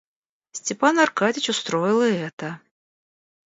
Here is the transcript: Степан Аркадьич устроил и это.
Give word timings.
Степан 0.51 0.97
Аркадьич 0.97 1.49
устроил 1.49 2.01
и 2.01 2.09
это. 2.11 2.59